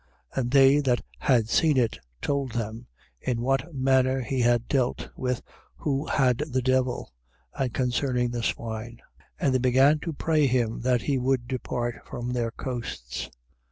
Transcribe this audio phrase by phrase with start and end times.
[0.35, 0.41] 5:16.
[0.41, 2.87] And they that had seen it, told them,
[3.21, 5.43] in what manner he had been dealt with
[5.75, 7.13] who had the devil;
[7.53, 8.97] and concerning the swine.
[9.19, 9.27] 5:17.
[9.41, 13.29] And they began to pray him that he would depart from their coasts.